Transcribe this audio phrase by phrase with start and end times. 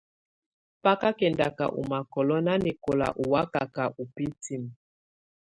[0.83, 4.71] Bá kà kɛndaka ù makɔ̀lɔ̀ nanɛkɔla ù wakaka ù bǝ́tinǝ́.